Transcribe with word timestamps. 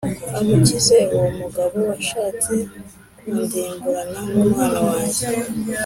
amukize 0.39 0.97
uwo 1.15 1.29
mugabo 1.39 1.77
washatse 1.89 2.55
kundimburana 3.19 4.19
n’umwana 4.31 4.79
wanjye 4.87 5.25